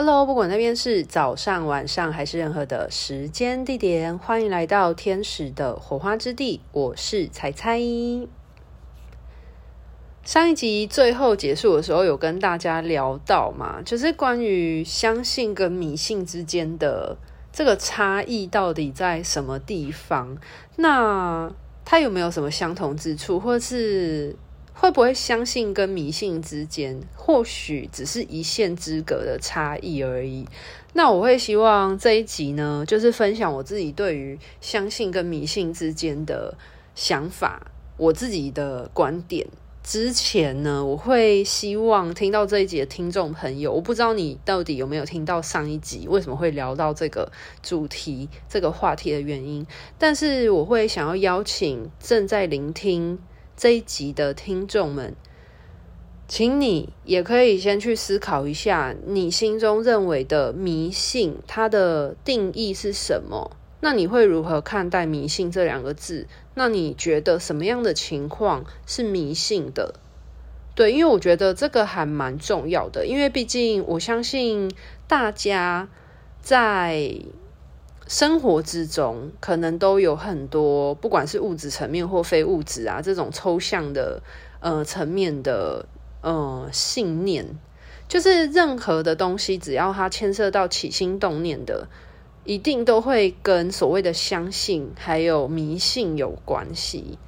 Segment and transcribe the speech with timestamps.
[0.00, 6.60] Hello，不管那边是早上、晚上还是任何的时间地点，欢迎来到天使的火花之地。
[6.70, 7.80] 我是彩彩。
[10.22, 17.16] 上一集最后结束的时候，有跟大家聊到嘛，就是关于相信跟迷信之间的
[17.52, 20.38] 这个差异到底在什么地方？
[20.76, 21.52] 那
[21.84, 24.36] 它有没有什么相同之处，或是？
[24.80, 30.46] 会不会相信跟迷信之间，或许只是一线之隔的差异而已。
[30.92, 36.56] 那我会希望这一集呢，就是分享我自己对于相信跟迷信之间的
[36.94, 39.48] 想法，我自己的观点。
[39.82, 47.32] 之前呢，我会希望听到这一集的听众朋友，我不知道你到底有没有听到上一集，为什么会聊到这个
[47.62, 49.66] 主题、这个话题的原因。
[49.98, 53.18] 但是我会想要邀请正在聆听。
[53.58, 55.16] 这一集的听众们，
[56.28, 63.50] 请你也可以先去思考一下，你心中认为的迷信，它的定义是什么？
[63.80, 66.28] 那你会如何看待迷信这两个字？
[66.54, 69.96] 那你觉得什么样的情况是迷信的？
[70.76, 74.70] 对，因为我觉得这个还蛮重要的，因为毕竟我相信
[75.08, 75.88] 大家
[76.40, 77.18] 在。
[78.08, 84.22] 生活之中，可能都有很多，不管是物质层面或非物质啊，这种抽象的
[84.60, 85.84] 呃层面的
[86.22, 87.44] 呃信念，
[88.08, 91.86] 就是任何的东西，只要它牵涉到起心动念的，
[92.44, 97.18] 一定都会跟所谓的相信还有迷信有关系。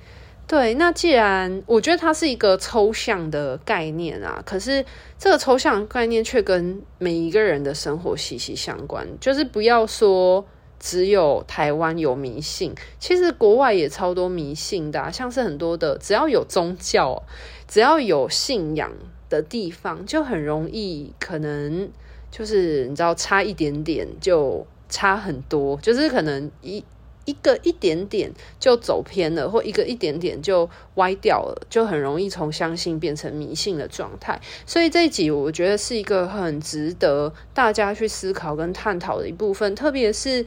[0.46, 4.86] 对，那既然我觉得它是一个抽象的概念啊，可是
[5.18, 10.46] 这个抽象概念却跟每一个人的生活息息相关，就是不要说。
[10.80, 17.22] 只有台湾有迷信，其实国外也超多迷信的，像是很多的，只要有宗教，
[17.68, 18.90] 只要有信仰
[19.28, 21.90] 的地方，就很容易可能
[22.30, 26.82] 就是你知道差一点点就差很多，就是可能一
[27.26, 34.40] 一个一点点就走偏了，或一个一点点就歪掉了，就很容易从相信变成迷信的状态。
[34.64, 40.46] 所以这一集我觉得是一个很值得大家去思考跟探讨的一部分，特别是。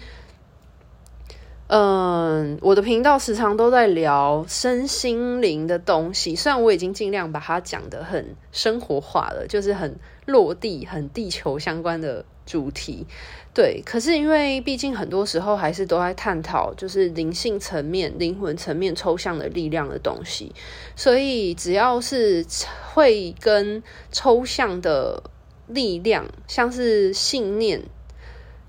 [1.67, 13.07] 嗯，我的频道时常都在聊身心灵的东西，虽然我已经尽量把它讲得很生活化了，就是很落地、很地球相关的主题，
[13.53, 13.81] 对。
[13.83, 20.53] 可是因为毕竟很多时候还是都在探讨，就是灵性层面、灵魂层面、抽象的力量的东西，
[20.95, 22.45] 所以只要是
[22.93, 23.81] 会跟
[24.11, 25.23] 抽象的
[25.67, 27.81] 力量，像是信念。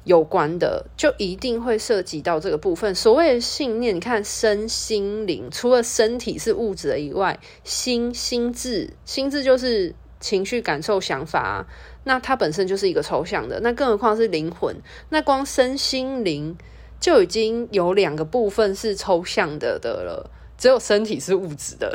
[0.05, 2.95] 有关的就一定会涉及到这个部分。
[2.95, 11.67] 所谓的信念，你看身心灵，除了身体是物质的以外，心心智心智就是情绪、感受、想法啊，
[12.05, 13.61] 那它本身就是一个抽象的。
[13.61, 14.77] 那更何况是灵魂，
[15.09, 16.57] 那光身心灵
[17.01, 20.31] 就已经有两个部分是抽象的的了，
[20.65, 21.95] 只有身体是物质的。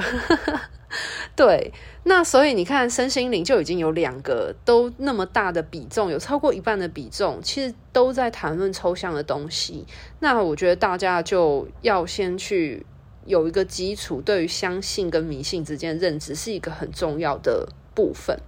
[1.35, 9.87] 对，那所以你看，身心灵就已经有两个都那么大的比重，有超过一半的比重，其实都在谈论抽象的东西。
[10.19, 12.85] 那我觉得大家就要先去
[13.25, 18.39] 有一个基础，对于相信跟迷信之间的认知是一个很重要的部分。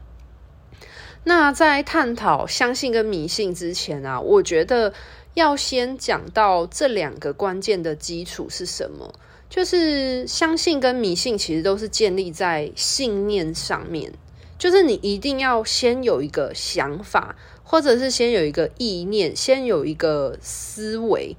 [1.24, 4.94] 那在探讨相信跟迷信之前啊，我觉得
[5.34, 9.16] 要先讲到这两个关键的基础是什么。
[9.52, 14.14] 就是相信跟迷信其实都是建立在信念上面，
[14.58, 21.36] 就是你一定要先有一个想法，或者是先有一个意念，先有一个思维，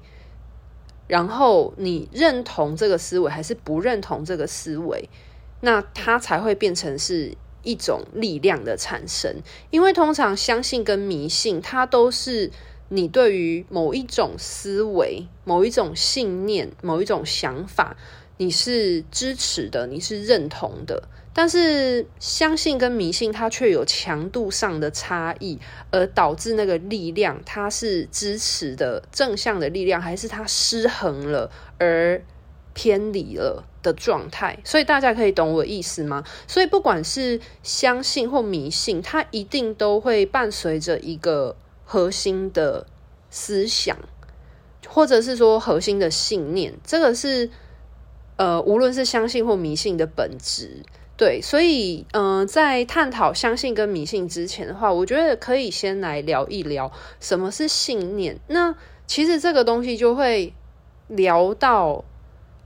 [1.07, 5.09] 然后你认同这个思维还是不认同这个思维，
[5.61, 9.37] 那它才会变成是一种力量的产生。
[9.71, 12.51] 因为通常相信跟迷信，它都是。
[12.93, 17.97] 你对于某一种思维、某一种信念、某一种想法，
[18.37, 21.09] 你是支持的，你是认同的。
[21.33, 25.57] 但是相信跟迷信，它却有强度上的差异，
[25.89, 32.23] 而导致那个力量，它是支持的正向的力量，还是它失衡了而
[32.75, 34.59] 偏离了的状态？
[34.63, 36.23] 所以大家可以懂我意思吗？
[36.47, 41.55] 所以不管是相信或迷信，它一定都会伴随着一个。
[41.85, 42.87] 核心的
[43.33, 43.97] 思想，
[44.87, 47.49] 或者是说核心的信念，这个是
[48.35, 50.83] 呃，无论是相信或迷信的本质。
[51.17, 58.39] 对，所以嗯、在探讨相信跟迷信之前的话，我觉得可以先来聊一聊什么是信念。
[58.47, 58.75] 那
[59.07, 60.53] 其实这个东西就会
[61.07, 62.05] 聊到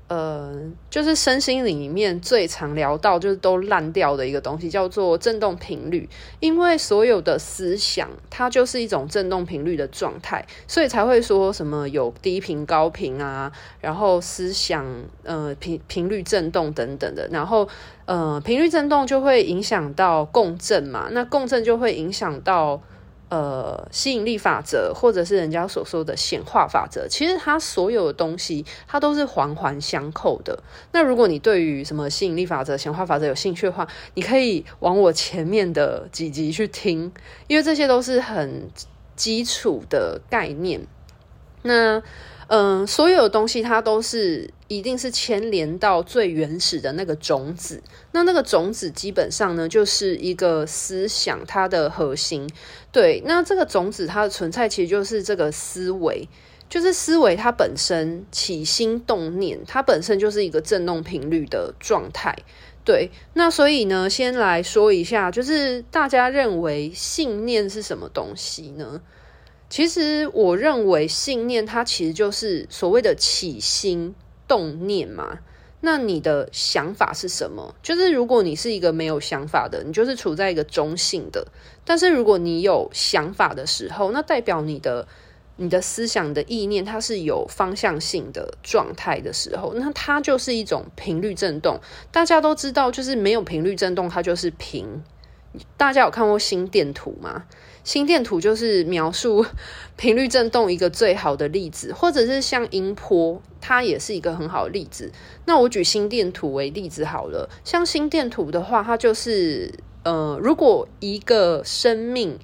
[0.08, 0.56] 呃，
[0.90, 6.08] 就是身心里面最常聊到，就是都烂掉的一个东西，叫做振动频率。
[6.40, 13.52] 因为所有的思想，它就是一种振动频率的状态，所以才会说什么有低频、高频啊，
[13.82, 14.86] 然后思想
[15.24, 17.68] 呃频频率振动等等的，然后
[18.06, 22.82] 呃频率振动就会影响到共振嘛，那共振就会影响到。
[23.30, 30.64] 呃，吸引力法则，或者是人家所说的显化法则，其实它所有的东西，它都是环环相扣的。
[30.94, 37.12] 那如果你对于什么吸引力法则、显化法则有兴趣的话，你可以往我前面的几集去听，
[37.48, 38.70] 因为这些都是很
[39.16, 40.88] 基础的概念。
[41.64, 42.02] 那。
[42.50, 47.84] 嗯，所有的东西它都是一定是牵连到最原始的那个种子。
[48.14, 52.50] 那那个种子基本上呢，就是一个思想它的核心。
[52.98, 56.28] 对，那这个种子它的存在其实就是这个思维，
[56.68, 62.36] 就是思维它本身起心动念，它本身就是一个振动频率的状态。
[62.84, 69.00] 对，那所以呢，先来说一下，就是大家认为信念是什么东西呢？
[69.70, 74.16] 其实我认为信念它其实就是所谓的起心
[74.48, 75.38] 动念嘛。
[75.80, 77.76] 那你的想法是什么？
[77.84, 81.48] 就是如果你是一个没有想法的，你就是处在一个中性的。
[81.86, 85.08] 但是如果你有想法的时候，那代表你的
[85.58, 91.80] 你的思想的意念它是有方向性的状态的时候，那它就是一种频率振动。
[92.12, 95.04] 大家都知道，就是没有频率振动，它就是平。
[95.78, 97.46] 大家有看过心电图吗？
[97.88, 99.46] 心电图就是描述
[99.96, 105.10] 频率振动一个最好的例子，或者是像音波，它也是一个很好的例子。
[105.46, 109.74] 那我举心电图为例子好了，像心电图的话，它就是
[110.04, 112.38] 呃，如果一个生命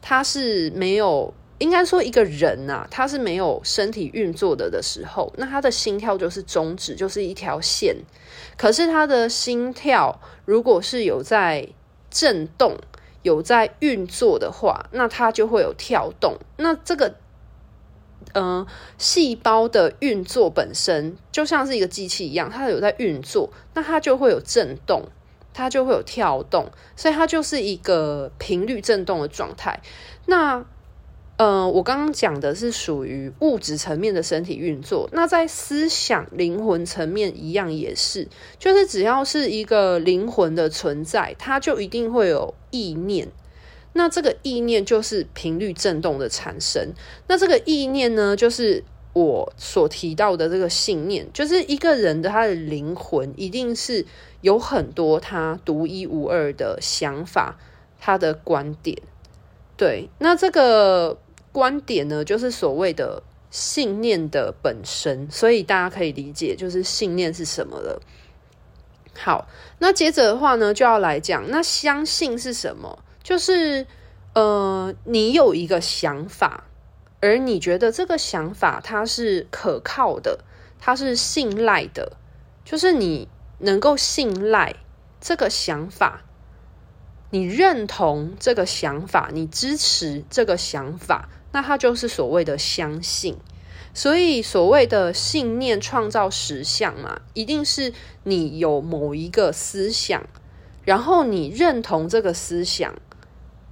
[0.00, 7.96] 它是没有，应该说一个人呐、啊，他是没有身体运作的的时候，那他的心跳就是终止，就是一条线。
[8.56, 11.68] 可是他的心跳如果是有在
[12.08, 12.76] 震动
[13.22, 16.36] 有在运作的话，那它就会有跳动。
[16.56, 17.14] 那这个，
[18.32, 18.66] 嗯、呃，
[18.98, 25.02] 细胞的运作本身就像是一个机器一样，它有在运作，那它就会有震动，
[25.52, 29.80] 它就会有跳动，所以它就是一个频率震动的状态。
[30.26, 30.64] 那
[31.40, 38.28] 呃，我刚刚讲的是属于物质层面的身体运作，那在思想灵魂层面一样也是，
[38.58, 43.26] 就是只要是一个灵魂的存在，它就一定会有意念，
[43.94, 46.92] 那这个意念就是频率振动的产生。
[47.26, 48.84] 那这个意念呢，就是
[49.14, 54.04] 我所提到的这个信念，就是一个人的他的灵魂一定是
[54.42, 57.58] 有很多他独一无二的想法，
[57.98, 58.98] 他的观点。
[59.78, 61.16] 对，那这个。
[61.52, 68.00] 观点呢，就是所谓的信念的本身，所以大家可以理解，就是信念是什么了。
[69.18, 69.48] 好，
[69.78, 73.02] 那接着的话呢，就要来讲，那相信是什么？
[73.22, 73.86] 就是
[74.34, 76.64] 呃，你有一个想法，
[77.20, 80.44] 而你觉得这个想法它是可靠的，
[80.78, 82.12] 它是信赖的，
[82.64, 84.76] 就是你能够信赖
[85.20, 86.22] 这个想法，
[87.30, 91.28] 你认同这个想法，你支持这个想法。
[91.52, 93.36] 那它就是所谓的相信，
[93.92, 97.92] 所以所谓的信念创造实相嘛，一定是
[98.24, 100.24] 你有某一个思想，
[100.84, 102.94] 然后你认同这个思想，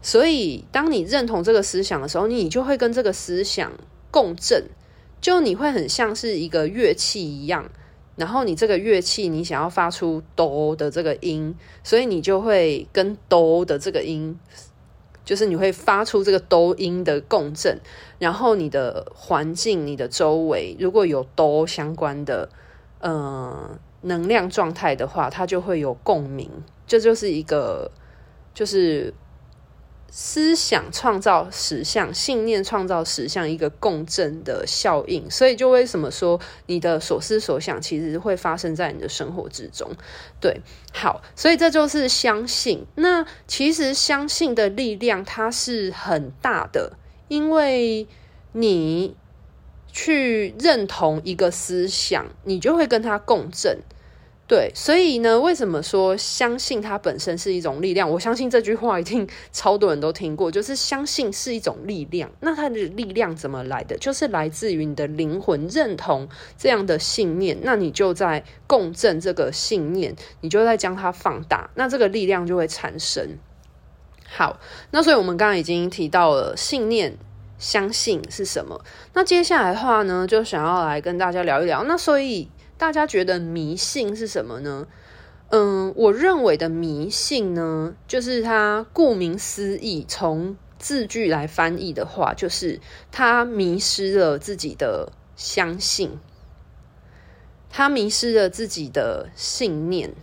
[0.03, 3.73] 所以当你认同这个思想的时候，你就会跟这个思想
[4.11, 4.65] 共振，
[5.21, 7.71] 就你会很像是一个乐器一样，
[8.17, 14.39] 然后你这个乐器你想要发出哆的这个音，所以你就会跟哆的这个音。
[15.29, 17.79] 就是你会发出这个哆音的共振，
[18.19, 22.49] 然后你的环境、你的周围如果有哆相关的
[23.01, 26.51] 呃能量状态的话，它就会有共鸣。
[26.87, 27.91] 这就是一个
[28.55, 29.13] 就是。
[30.11, 35.31] 思想创造实相，信念创造实相，一个共振的效应。
[35.31, 39.91] 所以，就为什么说你的所思所想，其实会发生在你的生活之中。
[40.41, 40.63] 对，
[40.93, 42.87] 好，所以这就是相信。
[42.95, 46.95] 那其实相信的力量，它是很大的，
[47.29, 48.07] 因为
[48.53, 49.15] 你
[49.93, 53.81] 去认同一个思想，你就会跟它共振。
[54.49, 58.11] 对，所以呢，为什么说相信它本身是一种力量？
[58.11, 62.31] 我相信这句话一定 超多人都听过，就是相信是一种力量。
[62.41, 63.95] 那它的力量怎么来的？
[63.99, 66.27] 就是来自于你的灵魂认同
[66.57, 73.37] 这样的信念，那你就在共振这个信念，你就在将它放大，那这个力量就会产生。
[74.35, 74.59] 好，
[74.93, 77.19] 那所以我们刚刚已经提到了信念、
[77.59, 78.83] 相信是什么。
[79.13, 81.85] 那接下来的话呢，就想要来跟大家聊一聊。
[81.85, 82.49] 那所以。
[82.79, 84.87] 大家觉得迷信是什么呢？
[85.51, 92.81] 嗯，我认为的迷信呢，就是它顾名思义，从字句来翻译的话，就是
[93.11, 96.19] 他迷失了自己的相信，
[97.69, 100.15] 他迷失了自己的信念，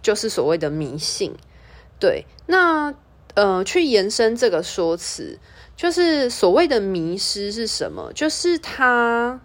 [0.00, 1.34] 就是所谓的迷信。
[2.00, 2.94] 对，那
[3.34, 5.38] 呃，去延伸这个说辞，
[5.76, 8.10] 就是所谓的迷失是什么？
[8.14, 9.40] 就是他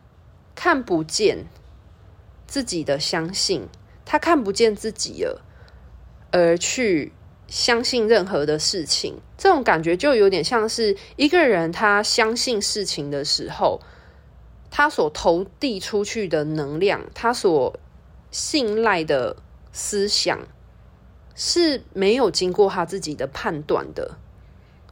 [0.55, 1.47] 看不见
[2.47, 3.67] 自己的相信。
[4.05, 5.41] 他看不见自己了，
[6.31, 7.11] 而去
[7.47, 13.81] 相信任何的事情，这种感觉就有点像是一个人他相信事情的时候，
[14.71, 17.77] 他所投递出去的能量，他所
[18.31, 19.35] 信赖的
[19.73, 20.47] 思想
[21.35, 24.17] 是没有经过他自己的判断的。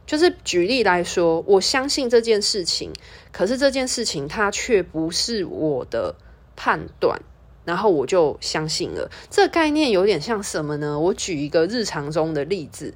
[0.04, 2.92] 就是举例来说，我相信这件事情，
[3.32, 6.14] 可是这件事情它却不是我的
[6.54, 7.20] 判断。
[7.66, 10.98] 然后我就相信了，这概念有点像什么呢？
[10.98, 12.94] 我举一个日常中的例子，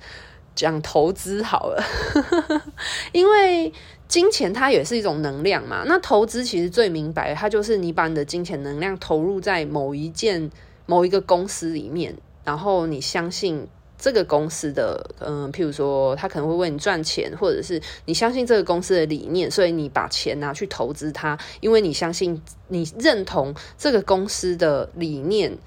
[0.55, 1.85] 讲投资好了，
[3.13, 3.71] 因为
[4.09, 5.83] 金钱它也是一种能量嘛。
[5.87, 10.51] 那投资其实最明白，它就是你把你的金钱能量投入在某一件、
[10.87, 13.69] 某一个公司里面，然后你相信。
[14.01, 25.59] 这个公司的，嗯，譬如说，他可能会为你赚钱，或者是你相信这个公司的理念，所以你把钱拿去投资它，因为你相信，你认同这个公司的理念，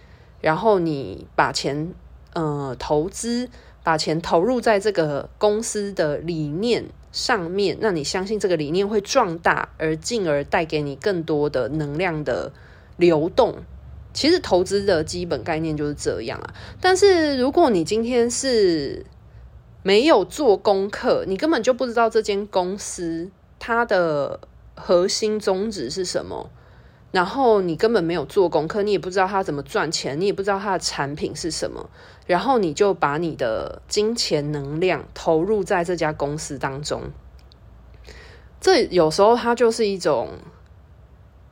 [0.41, 1.93] 然后你把钱，
[2.33, 3.47] 呃，投资，
[3.83, 12.51] 把钱投入在这个公司的理念上面，那你相信这个理念会壮大，而进而带给你更多的能量的
[12.97, 13.57] 流动。
[14.13, 19.05] 其实投资的基本概念就是这样啊，但是如果你今天是
[19.81, 24.39] 没有做功课，你根本就不知道这间公司它的
[24.75, 26.51] 核心宗旨是什么，
[27.11, 31.89] 然后你根本没有做功课，你也不知道它怎么赚钱，你也不知道它的产品是什么，
[32.27, 37.01] 然后你就把你的金钱能量投入在这家公司当中，
[38.61, 40.29] 这有时候它就是一种，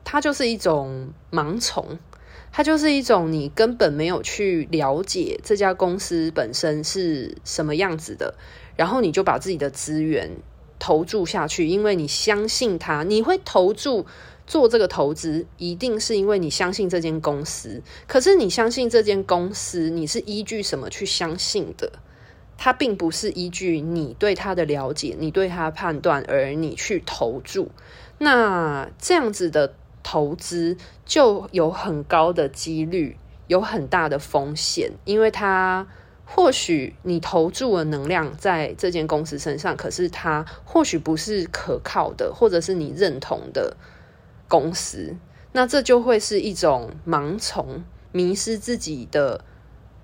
[0.04, 1.98] 它就是一种盲从。
[2.54, 8.34] 它就是一种你根本没有去了解这家公司本身是什么样子的，
[8.76, 10.30] 然后你就把自己的资源
[10.78, 14.04] 投注下去，因为你相信它，你会投注
[14.46, 17.80] 做这个投资，一定是因为你相信这间公司。
[18.06, 21.90] 可是你相信这间公司，你是依据什么去相信的？
[22.58, 27.70] 它并不是依据你对它的了解、你对它的判断而你去投注。
[28.18, 29.72] 那这样子的。
[30.02, 33.16] 投资就有很高的几率，
[33.46, 35.86] 有很大的风险，因为它
[36.24, 43.76] 或许你投注了能量在这间公司身上，可是它或许不是可靠的，或者是你认同的
[44.48, 45.16] 公司，
[45.52, 49.44] 那这就会是一种盲从，迷失自己的，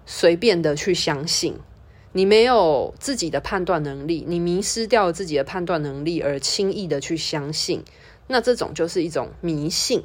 [0.05, 1.59] 随便的去相信，
[2.13, 7.83] 你没有自己的判断能力，你迷失掉自己的判断能力而轻易的去相信。
[8.29, 10.05] 那这种就是一种迷信，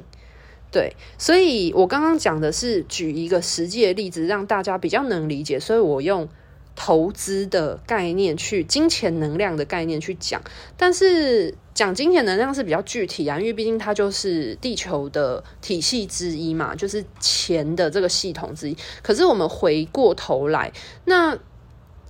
[0.72, 6.28] 对，所以我刚刚讲的是举一个实际的例子，让大家比较能理解，所以我用
[6.74, 10.42] 投资的概念去金钱能量的概念去讲，
[10.76, 18.76] 但是讲金钱能量是比较具体啊，因为毕竟它就是地球的体系之一嘛，就是钱的这个系统之一。
[19.02, 20.72] 可是我们回过头来，
[21.04, 21.38] 那。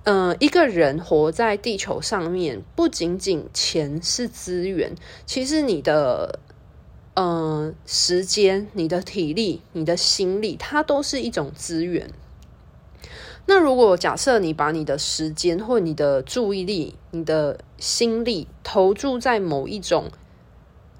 [0.05, 4.93] 嗯、一个人活在地球上面，不仅仅钱是资源，
[5.25, 6.39] 其实你的
[7.15, 12.11] 嗯、呃、时间、你的体力、你的心力，它都是一种资源。
[13.47, 20.11] 那如果假设你把你的时间或你的注意力、你的心力投注在某一种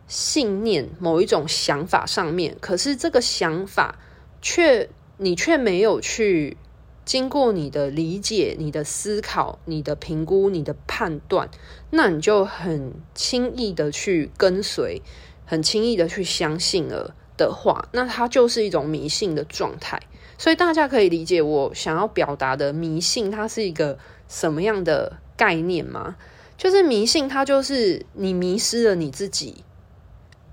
[0.08, 4.00] 信念、某一种想法上面，可是这个想法
[4.42, 6.58] 却你却没有去。
[7.06, 11.48] 经过你的理解、你的思考、你的评估、你的判断，
[11.92, 15.04] 那你就很轻易的去跟随，
[15.46, 20.02] 很轻易的去相信了的话，那它就是一种迷信的状态。
[20.40, 26.16] 所以大家可以理解我想要表达的迷信，它是一个什么样的概念吗？
[26.58, 29.64] 就是迷信，它就是你迷失了你自己，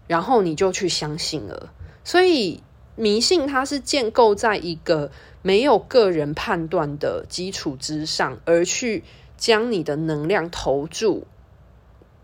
[0.07, 1.73] 然后你就去相信了。
[2.05, 2.63] 所以
[2.95, 5.11] 迷信它是建构在一个。
[5.43, 9.05] 没有个人判断的基础之上，而去
[9.37, 11.27] 将你的能量投注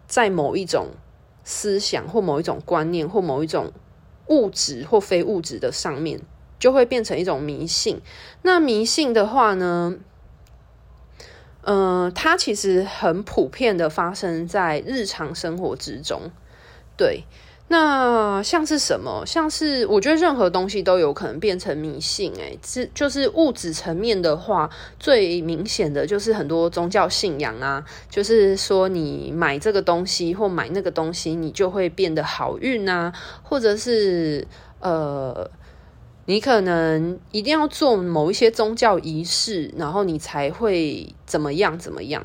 [0.07, 0.91] 在某一种
[1.45, 3.73] 思想或某一种观念或某一种
[4.29, 6.21] 物质或非物质的上面，
[6.59, 8.01] 就会变成一种迷信。
[8.43, 9.97] 那迷信的话呢，
[11.63, 16.31] 呃，它其实很普遍的发生在日常生活之中。
[16.97, 17.25] 对，
[17.71, 19.23] 那像是什么？
[19.27, 22.33] 像是我觉得任何东西都有可能变成迷信。
[22.37, 34.47] 诶，这就是物质层面的话，最明显的就是很多宗教信仰啊，就是说你买这个东西或买那个东西，你就会变得好运啊，或者是
[34.81, 35.51] 呃，
[36.25, 42.25] 你可能一定要做某一些宗教仪式，然后你才会怎么样怎么样。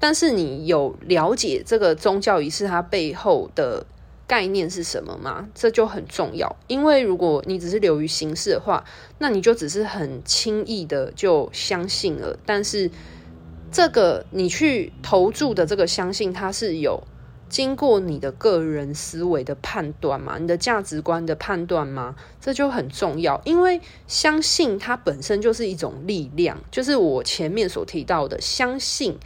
[0.00, 3.86] 但是你有了解这个宗教仪式它背后的
[4.30, 5.48] 概念是什么吗？
[5.56, 8.84] 这就很重要，因为如果你只是流于形式的话，
[9.18, 12.38] 那你就只是很轻易的就相信了。
[12.46, 12.88] 但是
[13.72, 17.02] 这个你去投注的这个相信，它是有
[17.48, 20.38] 经过你的个人思维的判断吗？
[20.38, 22.14] 你的价值观的判断吗？
[22.40, 29.18] 这就很重要，因为相信它本身就是一种力量，就是我前面所提到的相信。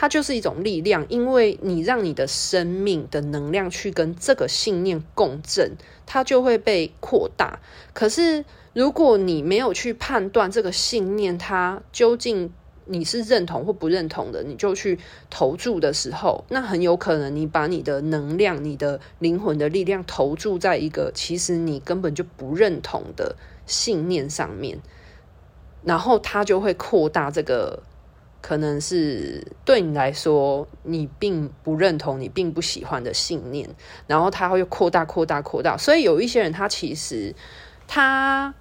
[0.00, 5.72] 它就是一种力量，因为你让你的生命的能量去跟这个信念共振，
[6.06, 7.58] 它就会被扩大。
[7.92, 12.52] 可是，如果你没有去判断这个信念，它究竟
[12.84, 15.00] 你是认同或不认同的，你就去
[15.30, 23.34] 投注的时候，那很有可能你把你的能量、你的灵魂的力量投注在一个其实你根本就不认同的
[23.66, 24.78] 信念上面，
[25.82, 27.82] 然后它就会扩大这个。
[28.40, 33.68] 可能是对你来说，你并不认同、你并不喜欢的信念，
[34.06, 35.76] 然后它会扩大、扩大、扩大。
[35.76, 37.34] 所以有一些人，他其实
[37.88, 38.54] 他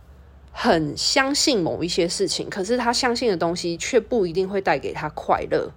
[0.51, 5.71] 很相信某一些事情，可是他相信的东西却不一定会带给他快乐。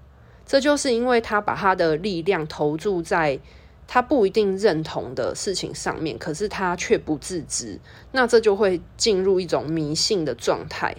[0.47, 3.39] 这就是因为他把他的力量投注在
[3.87, 7.79] 他不一定认同的事情上面，可是他却不自知。
[8.13, 10.97] 那这就会进入一种迷信的状态。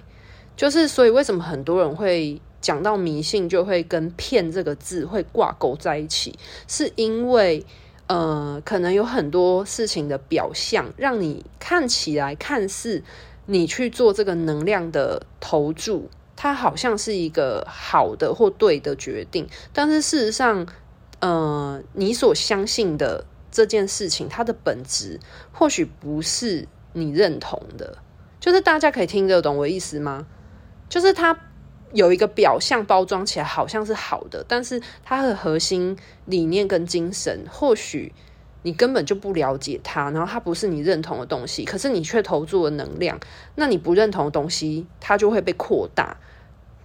[0.55, 2.39] 就是所以，为什么很多人会？
[2.61, 6.37] 讲到迷信，就会跟“骗”这个字会挂钩在一起，
[6.67, 7.65] 是因为
[8.07, 13.03] 呃，可能有很多事情的表象，让你看起来看似
[13.45, 20.67] 你去做这个能量的投注，它好像是一个好的或对的决定，但是事实上，
[21.19, 25.19] 呃，你所相信的这件事情，它的本质
[25.51, 27.97] 或许不是你认同的。
[28.39, 30.27] 就是大家可以听得懂我意思吗？
[30.89, 31.37] 就是它。
[31.93, 38.13] 有一个表象包装起来好像是好的，但是它的核心理念跟精神，或许
[38.63, 43.19] 你根本就不了解它，然后它不是你认同的东西，可是你却投注了能量，
[43.55, 46.15] 那你不认同的东西，它就会被扩大，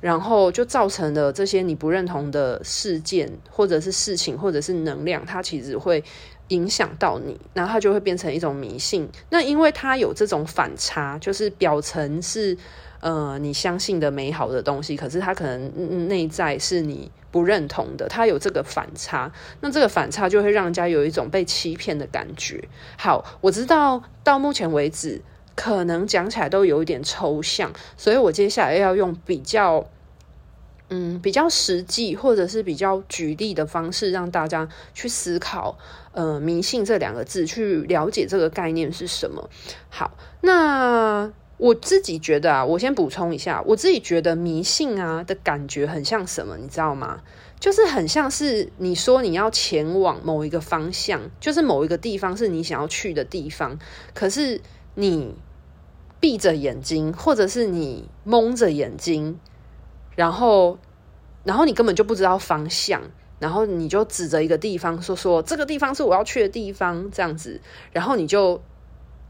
[0.01, 6.03] 然后就造成了这些你不认同的事件，或者是事情，或者是能量，它其实会
[6.49, 9.09] 影响到你，然后它就会变成一种迷信。
[9.31, 12.59] 那因为它有这种反差，就是表层是。
[13.01, 19.31] 呃，你相信的美好的东西，可是它可能内在是你不认同的，它有这个反差，
[19.61, 22.69] 那这个反差就会让人家有一种被欺骗的感觉。
[22.97, 25.21] 好，我知道到目前为止，
[25.55, 29.87] 可能讲起来都有一点抽象，所以我接下来要用比较，
[30.89, 35.77] 嗯，比较实际或者是比较举例的方式，让大家去思考，
[36.13, 39.51] 呃，迷信这两个字，去了解这个概念是什么。
[39.91, 41.31] 好，那。
[41.59, 47.23] 我自己觉得啊，我先补充一下，我自己觉得迷信啊的感觉很像什么，你知道吗？
[47.59, 53.79] 就是很像是你说你要前往某一个方向，就是某一个地方是你想要去的地方，
[54.13, 54.61] 可是
[54.95, 55.35] 你
[56.21, 59.41] 闭着眼睛，或者是你蒙着眼睛，
[60.15, 60.79] 然后，
[61.45, 63.01] 然后你根本就不知道方向，
[63.39, 68.61] 然后你就指着一个地方说说这个地方是我要去的地方，这样子，然后你就。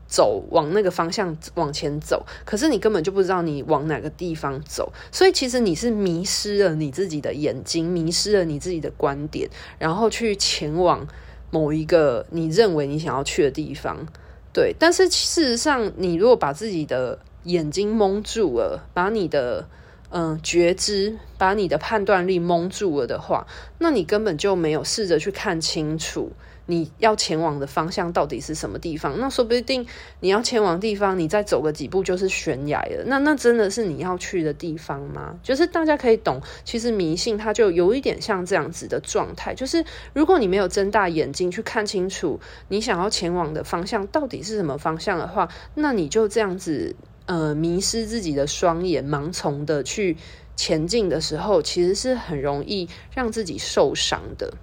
[0.06, 11.06] 走往那个方向往前走，可是你根本就不知道你往哪个地方走，所以其实你是迷失了你自己的眼睛，迷失了你自己的观点，然后去前往
[11.50, 14.06] 某一个你认为你想要去的地方。
[14.52, 19.68] 对，但是事实上，你如果把自己的眼睛蒙住了，把你的
[20.10, 23.46] 嗯、觉知，把你的判断力蒙住了的话，
[23.78, 26.32] 那你根本就没有试着去看清楚。
[26.66, 29.18] 你要前往的方向到底是什么地方？
[29.18, 29.86] 那说不定
[30.20, 33.04] 你要前往地方，你再走个几步就是悬崖了。
[33.06, 35.38] 那那真的是你要去的地方吗？
[35.42, 39.54] 就是大家可以懂，其实迷信它就有一点像这样子的状态。
[39.54, 50.16] 就是如果你没有睁大眼睛去看清楚你想要前往的方向到底是什么方向的话，那你就这样子呃迷失自己的双眼，盲从的去
[50.56, 54.54] 前进的时候，其实是很容易让自己受伤的。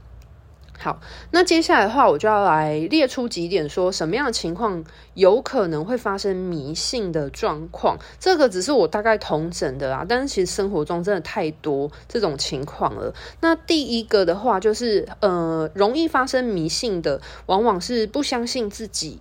[0.80, 1.00] 好，
[1.32, 4.84] 那接下来的话，我就要来列出几点，说什么样的情况
[5.14, 7.98] 有可能会发生迷信的状况。
[8.20, 13.14] 这个只是我大概统整的啊，但是其实生活中真的太多这种情况了。
[13.40, 19.20] 那第一个的话，就是呃，容易发生迷信的，往往是不相信自己。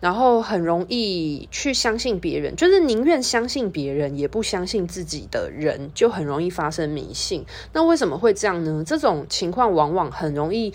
[0.00, 7.44] 然后很容易去相信别人，就是宁愿相信别人，也不相信自己的人，就很容易发生迷信。
[7.72, 8.84] 那为什么会这样呢？
[8.86, 10.72] 这种情况往往很容易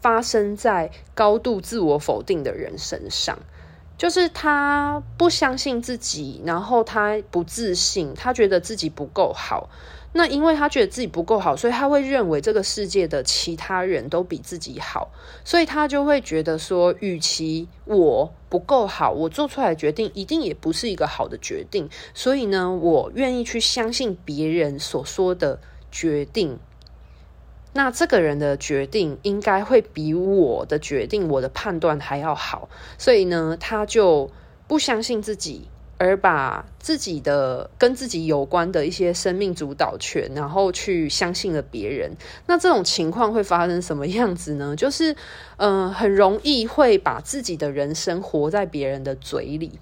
[0.00, 3.38] 发生在高度自我否定的人身上，
[3.96, 9.70] 就是他不相信自己，然后他不自信，他觉得自己不够好。
[10.12, 15.10] 那因为他觉得自己不够好，所以他会认为这个世界的其他人都比自己好，
[15.44, 25.60] 所以他就会觉得说，与其我不够好，我做出来的决定一定也不是一个好的决定，所以呢，我愿意去相信别人所说的
[25.92, 26.58] 决定。
[27.74, 34.30] 那这个人的决定应该会比我的决定、我的判断还要好，所以呢，他就
[34.66, 35.68] 不相信自己。
[35.98, 42.12] 而把自己的跟自己有关的一些生命主导权，然后去相信了别人，
[42.46, 44.74] 那这种情况会发生什么样子呢？
[44.78, 45.16] 就是，
[45.56, 49.80] 嗯、很容易会把自己的人生活在别人的嘴里。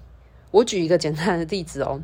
[0.49, 2.01] 我举一个简单的例子哦，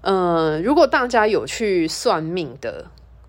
[0.00, 2.86] 嗯、如果大家有去算命的，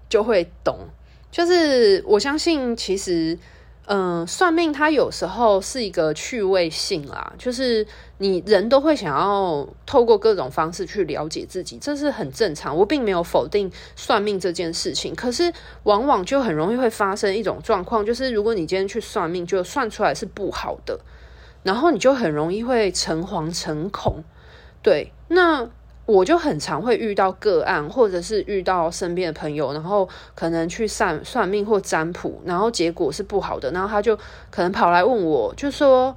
[0.08, 0.88] 就会懂，
[1.30, 3.38] 就是我相信其实。
[3.90, 12.76] 嗯，算命它有时候是一个趣味性啦，就是你人都会想要透过各种方式去了解自己，这是很正常。
[12.76, 21.00] 我并没有否定算命这件事情，可是往往就很容易会发生一种状况，就是如果你今天去算命，就算出来是不好的，
[21.64, 24.22] 然后你就很容易会诚惶诚恐。
[24.84, 25.70] 对，那。
[26.08, 34.16] 我就很常会遇到个案，或者是遇到身边的朋友，然后可能去算算命或占卜，然后结果是不好的，然后他就
[34.50, 36.16] 可能跑来问我，就说，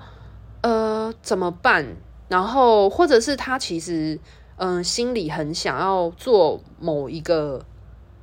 [0.60, 1.84] 呃，怎么办？
[2.28, 4.16] 然后或者是他其实，
[4.58, 7.60] 嗯、心里很想要做某一个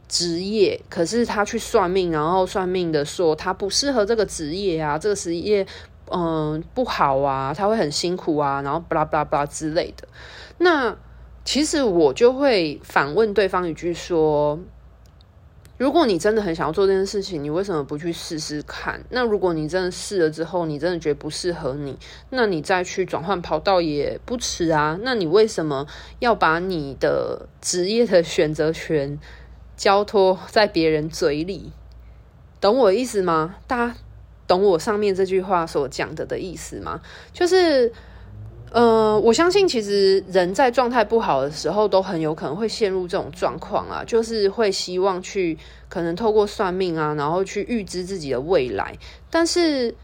[0.08, 5.68] 职业，可是他去算命，然后算命的说他不适合这个职业啊，这个职业，
[6.10, 10.08] 嗯、不好啊，他会很辛苦啊，然后巴拉巴拉巴拉之类的，
[10.60, 10.96] 那。
[11.48, 14.60] 其实我就会反问对方一句说
[15.80, 19.02] ：“如果你真的很想要做这件事情，你为什么不去试试看？
[19.12, 21.98] 那如果你真的试了之后，你真的觉得不适合你，
[22.32, 25.00] 那你再去转换跑道也不迟啊。
[25.02, 25.88] 那你为什么
[26.20, 29.18] 要把你的职业的选择权
[29.78, 31.72] 交托在别人嘴里？
[32.60, 33.56] 懂我意思吗？
[33.68, 33.96] 大家
[34.46, 37.00] 懂我上面这句话所讲的的意思吗？
[37.32, 37.94] 就是。”
[38.72, 45.58] 呃，我相信其实人在状态不好的时候，都很有可能会陷入这种状况啊，就是会希望去
[45.90, 48.98] 可能透过算命啊，然后去预知自己的未来，
[49.30, 49.96] 但是。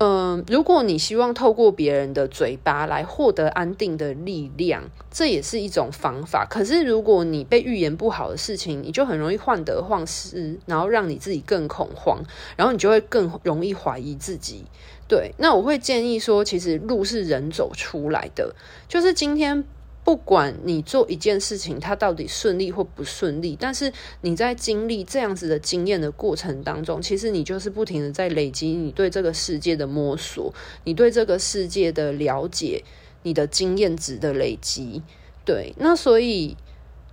[0.00, 6.46] 嗯，如果你希望透过别人的嘴巴来获得安定的力量，这也是一种方法。
[6.48, 12.22] 可是，如果你被预言不好的事情，你就很容易患得患失，然后让你自己更恐慌，
[12.54, 14.66] 然后你就会更容易怀疑自己。
[15.08, 18.54] 对，那我会建议说，其实路是人走出来的，
[18.86, 19.64] 就是今天。
[20.04, 23.92] 不管你做一件事情，它到底顺利或不顺利，但是
[24.22, 32.82] 你在经历这样子的经验的过程当中，其实你就是不停的在累积你对这个世界的摸索，你对这个世界的了解，
[33.22, 35.02] 你的经验值的累积。
[35.44, 36.56] 对，那所以。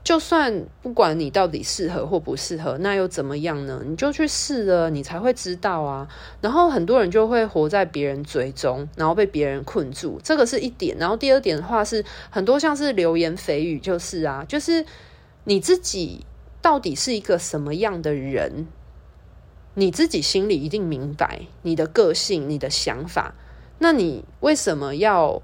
[0.06, 3.82] 就算不管你到底适合或不适合，那又怎么样呢？
[3.84, 6.08] 你就去试了，你才会知道啊。
[6.42, 10.96] 然后很多人就会活在别人嘴中，然后被别人困住，这个是一点。
[11.00, 14.86] 然后第二点的话是，很多像是流言蜚语，就是啊，就是
[15.46, 16.24] 你自己
[16.62, 18.68] 到底是一个什么样的人，
[19.74, 23.34] 你自己心里一定明白你的个性、你的想法。
[23.80, 25.42] 那你为什么要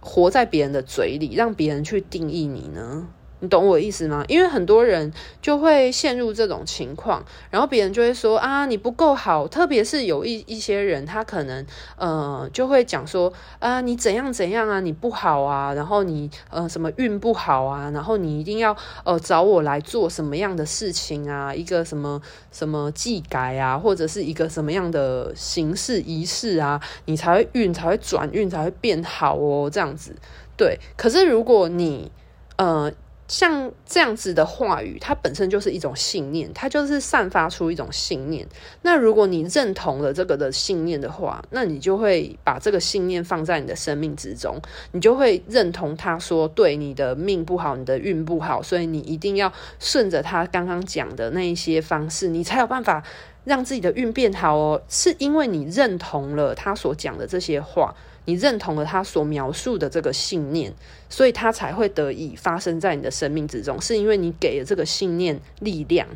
[0.00, 3.06] 活在别人的嘴里，让别人去定义你呢？
[3.40, 4.22] 你懂我意思吗？
[4.28, 9.48] 因为很多人就会陷入这种情况，然后别人就会说啊，你不够好。
[9.48, 22.20] 特别是有一一些人，他可能呃就会讲说啊，你怎样怎样啊，你不好啊，然后你呃什么运不好啊，然后你一定要呃找我来做什么样的事情啊，一个什么
[22.52, 30.14] 什么祭改啊，或者是一个什么样的形式仪式啊，你才会运才会转运才会变好哦，这样子。
[30.56, 32.12] 对，可是如果你
[32.56, 32.92] 呃。
[33.30, 38.44] 像这样子的话语，它本身就是一种信念，它就是散发出一种信念。
[38.82, 53.00] 那如果你认同了这个的信念的话，那你就会把这个信念放在你的生命之中，你就会认同他说，对，你的命不好，你的运不好，所以你一定要顺着他刚刚讲的那一些方式，你才有办法
[53.44, 60.74] 让自己的运变好哦，是因为你认同了他所讲的这些话，你认同了他所描述的这个信念，
[61.10, 66.08] 所以他才会得以发生在你的生命之中，是因为你给了这个信念力量。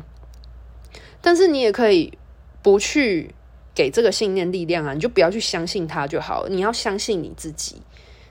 [1.21, 2.17] 但是你也可以
[2.63, 3.35] 不去
[3.75, 6.47] 给这个信念力量啊，你就不要去相信他就好。
[6.47, 7.75] 你要相信你自己，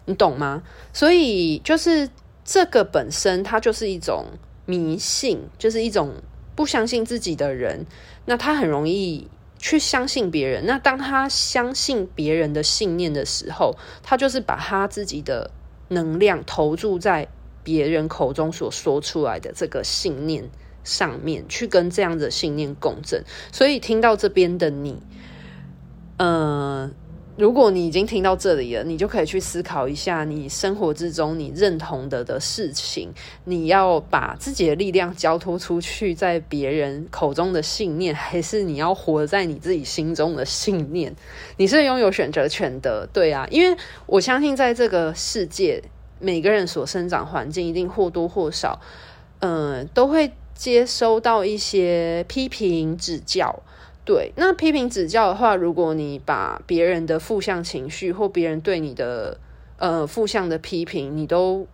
[0.06, 0.64] 你懂吗？
[0.92, 2.08] 所以就是
[2.44, 4.26] 这个本身，它就是一种
[4.66, 6.14] 迷信，就是一种。
[6.56, 7.84] 不相信自己的人，
[8.26, 9.26] 那他很容易
[9.58, 10.64] 去相信别人。
[10.66, 13.74] 那当他相信别人的信念的时候，
[14.04, 15.50] 他就是把他自己的
[15.88, 17.28] 能量投注在
[17.62, 20.50] 别人口中所说出来的这个信念
[20.82, 23.24] 上面，去跟这样的信念共振。
[23.52, 25.02] 所以听到这边的你，
[26.18, 26.94] 嗯、
[27.36, 33.12] 如果你已经听到这里了，你就可以去思考一下，你生活之中你认同的的事情，
[33.44, 41.12] 你要把自己的力量交托出去，在别人口中的信念，还是你要活在你自己心中的信念？
[41.56, 45.82] 你是拥有选择权的，对啊，因为我相信在这个世界，
[46.20, 48.80] 每个人所生长环境一定或多或少，
[49.40, 53.60] 嗯、都会接收到一些批评指教。
[54.04, 59.38] 对，那批评指教的话，如果你把别人的负向情绪或别人对你的
[59.78, 61.66] 呃负向的批评，你都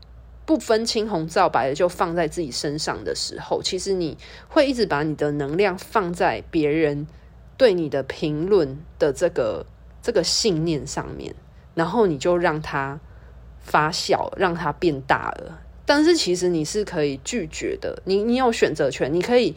[0.47, 4.17] 不分青红皂白的就放在自己身上的时候，其实你
[4.49, 7.09] 会一直把你的能量放在别人
[7.57, 9.67] 对你的评论的这个
[10.01, 11.35] 这个信念上面，
[11.75, 13.01] 然后你就让它
[13.59, 15.59] 发酵，让它变大了。
[15.85, 19.57] 但是其实你是可以拒绝的，你你有选择权，你可以。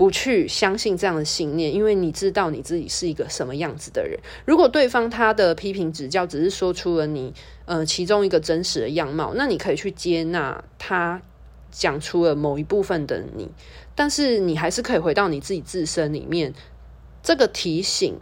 [0.00, 4.18] 不去相信这样的信念，因为你知道你自己是一个什么样子的人。
[4.46, 7.34] 如果对方他的批评指教只是说出了你
[7.66, 11.20] 呃其中一个真实的样貌，那你可以去接纳他
[11.70, 13.50] 讲出了某一部分的你，
[13.94, 16.54] 但是你还是可以回到你自己自身里面。
[17.22, 18.18] 这个提醒。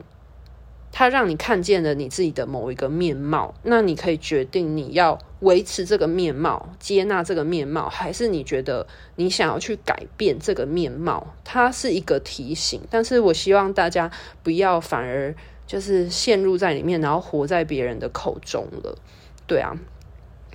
[0.90, 11.35] 它让你看见了你自己的某一个面貌，那你可以决定你要维持这个面貌，接纳这个面貌，还是你觉得你想要去改变这个面貌？
[11.44, 14.11] 它是一个提醒，但是我希望大家
[14.42, 15.35] 不要反而
[15.66, 18.96] 就是陷入在里面，然后活在别人的口中了。
[19.46, 19.77] 对啊，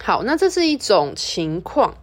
[0.02, 1.96] 好，那这是一种情况，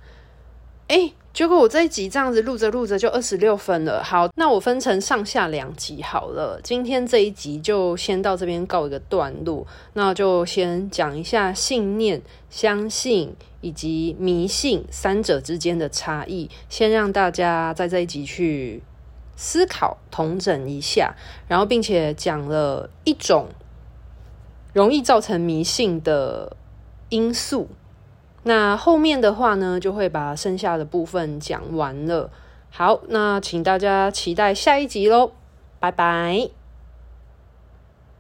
[0.88, 1.14] 诶。
[1.33, 4.03] 结果我这一集这样子录着录着就二十六分了。
[4.03, 6.61] 好，那我分成上下两集好了。
[6.62, 9.64] 今天这一集就先到这边告一个段落。
[9.95, 18.83] 那就先讲一下信念、相信以及迷信三者之间的差异，先让大家在这一集去
[19.37, 21.14] 思考、统整一下。
[21.47, 23.49] 然后，并且讲了一种
[24.75, 26.57] 容易造成迷信的
[27.09, 27.69] 因素。
[28.42, 32.31] 那后面的话呢，就会把剩下的部分讲完了。
[32.70, 35.33] 好，那请大家期待下一集喽，
[35.79, 36.60] 拜拜。